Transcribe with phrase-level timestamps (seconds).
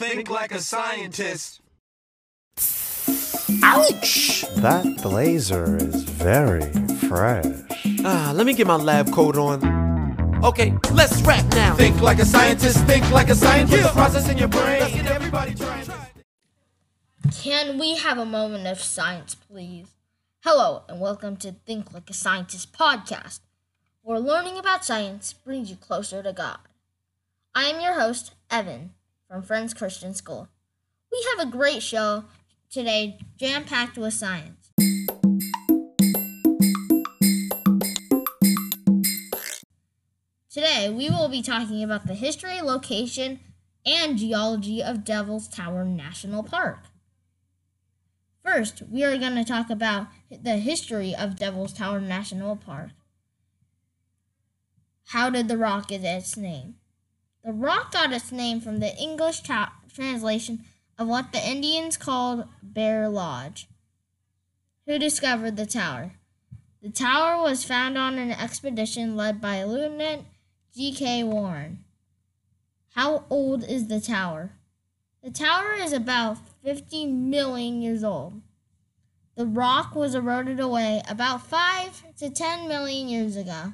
[0.00, 1.60] Think like a scientist.
[3.62, 4.46] Ouch!
[4.56, 6.72] That blazer is very
[7.10, 7.44] fresh.
[8.02, 9.60] Ah, let me get my lab coat on.
[10.42, 11.74] Okay, let's rap now.
[11.74, 12.78] Think like a scientist.
[12.86, 13.82] Think like a scientist.
[13.82, 14.80] The process in your brain.
[14.80, 15.86] Let's get everybody trying.
[17.32, 19.88] Can we have a moment of science, please?
[20.42, 23.40] Hello, and welcome to Think Like a Scientist podcast,
[24.00, 26.60] where learning about science brings you closer to God.
[27.54, 28.94] I am your host, Evan,
[29.30, 30.48] from Friends Christian School.
[31.12, 32.24] We have a great show
[32.68, 34.72] today, jam packed with science.
[40.50, 43.38] Today, we will be talking about the history, location,
[43.86, 46.86] and geology of Devil's Tower National Park.
[48.44, 52.90] First, we are going to talk about the history of Devil's Tower National Park.
[55.10, 56.79] How did the rock get its name?
[57.44, 60.64] The rock got its name from the English ta- translation
[60.98, 63.66] of what the Indians called Bear Lodge.
[64.86, 66.12] Who discovered the tower?
[66.82, 70.26] The tower was found on an expedition led by Lieutenant
[70.74, 71.24] G.K.
[71.24, 71.84] Warren.
[72.90, 74.52] How old is the tower?
[75.22, 78.40] The tower is about 50 million years old.
[79.36, 83.72] The rock was eroded away about 5 to 10 million years ago.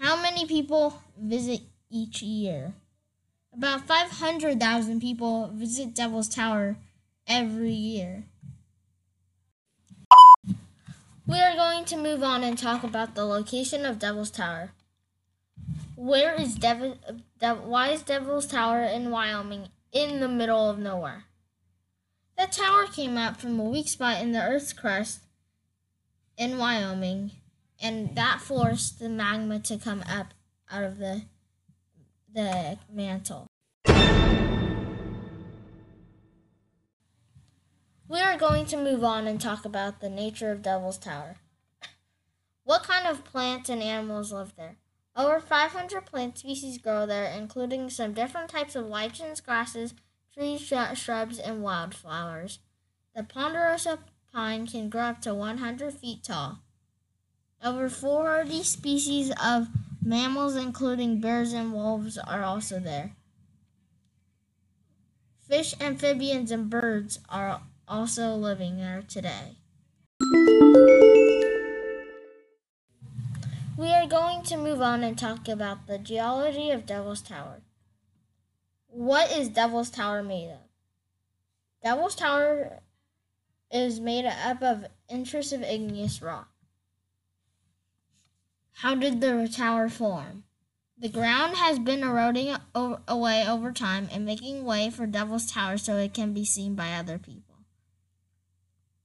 [0.00, 1.60] How many people visit
[1.90, 2.74] each year?
[3.52, 6.76] About 500,000 people visit Devil's Tower
[7.26, 8.24] every year.
[11.26, 14.70] We are going to move on and talk about the location of Devil's Tower.
[15.96, 16.96] Where is Devil,
[17.38, 21.24] De- why is Devil's Tower in Wyoming in the middle of nowhere?
[22.38, 25.20] The tower came up from a weak spot in the Earth's crust
[26.38, 27.32] in Wyoming,
[27.82, 30.32] and that forced the magma to come up
[30.70, 31.22] out of the
[32.34, 33.46] the mantle.
[38.08, 41.36] We are going to move on and talk about the nature of Devil's Tower.
[42.64, 44.76] What kind of plants and animals live there?
[45.16, 49.94] Over 500 plant species grow there, including some different types of lichens, grasses,
[50.32, 52.60] trees, shrubs, and wildflowers.
[53.14, 53.98] The ponderosa
[54.32, 56.60] pine can grow up to 100 feet tall.
[57.62, 59.68] Over 40 species of
[60.02, 63.12] mammals, including bears and wolves, are also there.
[65.48, 69.56] Fish, amphibians, and birds are also living there today.
[73.76, 77.62] We are going to move on and talk about the geology of Devil's Tower.
[78.86, 80.58] What is Devil's Tower made of?
[81.82, 82.80] Devil's Tower
[83.72, 86.49] is made up of intrusive igneous rock.
[88.80, 90.44] How did the tower form?
[90.96, 95.98] The ground has been eroding away over time and making way for Devil's Tower so
[95.98, 97.56] it can be seen by other people.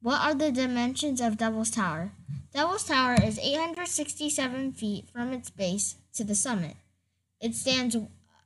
[0.00, 2.12] What are the dimensions of Devil's Tower?
[2.52, 6.76] Devil's Tower is 867 feet from its base to the summit.
[7.40, 7.96] It stands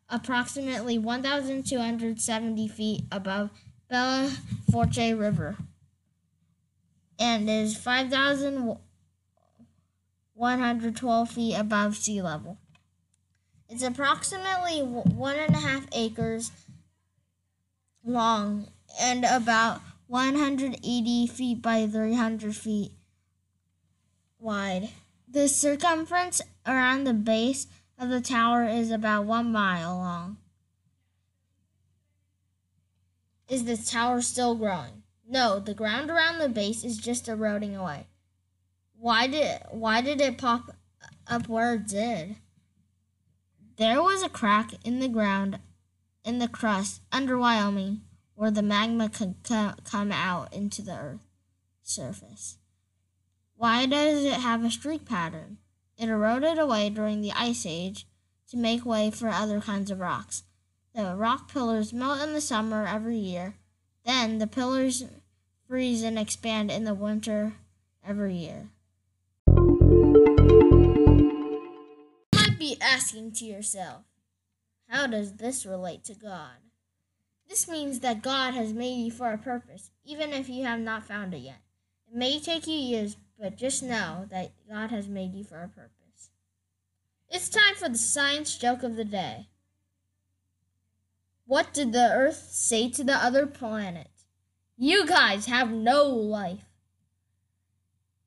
[0.08, 3.50] approximately 1,270 feet above
[3.90, 4.30] Belle
[4.70, 5.58] Fourche River
[7.18, 7.76] and is
[10.38, 12.58] 5,112 feet above sea level.
[13.68, 16.52] It's approximately one and a half acres
[18.04, 18.68] long
[19.00, 22.92] and about 180 feet by 300 feet
[24.38, 24.90] wide.
[25.28, 27.66] The circumference around the base
[27.98, 30.36] of the tower is about one mile long.
[33.48, 35.02] Is the tower still growing?
[35.28, 38.06] No, the ground around the base is just eroding away.
[39.00, 40.74] Why did why did it pop
[41.28, 42.34] up where it did?
[43.76, 45.60] There was a crack in the ground
[46.24, 48.00] in the crust under Wyoming
[48.34, 51.28] where the magma could come out into the earth
[51.84, 52.58] surface.
[53.54, 55.58] Why does it have a streak pattern?
[55.96, 58.04] It eroded away during the Ice Age
[58.48, 60.42] to make way for other kinds of rocks.
[60.92, 63.54] The rock pillars melt in the summer every year.
[64.04, 65.04] Then the pillars
[65.68, 67.54] freeze and expand in the winter
[68.04, 68.70] every year.
[72.58, 74.02] Be asking to yourself,
[74.88, 76.56] how does this relate to God?
[77.48, 81.06] This means that God has made you for a purpose, even if you have not
[81.06, 81.62] found it yet.
[82.10, 85.68] It may take you years, but just know that God has made you for a
[85.68, 86.30] purpose.
[87.30, 89.48] It's time for the science joke of the day.
[91.46, 94.08] What did the Earth say to the other planet?
[94.76, 96.64] You guys have no life.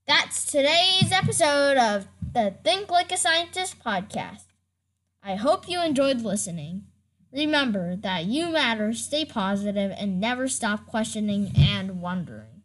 [0.07, 4.45] That's today's episode of the Think Like a Scientist podcast.
[5.23, 6.83] I hope you enjoyed listening.
[7.33, 12.63] Remember that you matter, stay positive, and never stop questioning and wondering.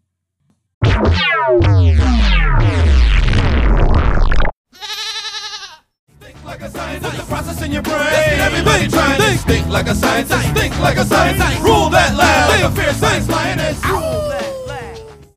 [6.20, 7.96] Think like a scientist, the process in your brain.
[7.96, 10.48] Everybody trying to think like a scientist.
[10.54, 11.62] Think like a scientist.
[11.62, 14.56] Rule that lab like a fierce science lion.